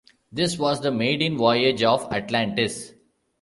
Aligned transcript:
This 0.31 0.57
was 0.57 0.81
the 0.81 0.89
maiden 0.91 1.37
voyage 1.37 1.83
of 1.83 2.11
"Atlantis". 2.11 2.95